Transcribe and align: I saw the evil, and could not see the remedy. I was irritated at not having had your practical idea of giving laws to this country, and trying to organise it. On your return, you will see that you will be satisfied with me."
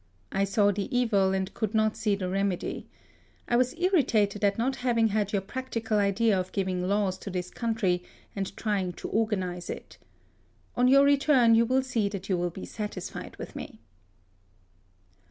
I 0.31 0.45
saw 0.45 0.71
the 0.71 0.89
evil, 0.97 1.31
and 1.31 1.53
could 1.53 1.75
not 1.75 1.95
see 1.95 2.15
the 2.15 2.27
remedy. 2.27 2.87
I 3.47 3.55
was 3.55 3.75
irritated 3.77 4.43
at 4.43 4.57
not 4.57 4.77
having 4.77 5.09
had 5.09 5.31
your 5.31 5.43
practical 5.43 5.99
idea 5.99 6.39
of 6.39 6.51
giving 6.53 6.81
laws 6.87 7.19
to 7.19 7.29
this 7.29 7.51
country, 7.51 8.01
and 8.35 8.57
trying 8.57 8.93
to 8.93 9.09
organise 9.09 9.69
it. 9.69 9.99
On 10.75 10.87
your 10.87 11.03
return, 11.03 11.53
you 11.53 11.67
will 11.67 11.83
see 11.83 12.09
that 12.09 12.29
you 12.29 12.35
will 12.35 12.49
be 12.49 12.65
satisfied 12.65 13.37
with 13.37 13.55
me." 13.55 13.79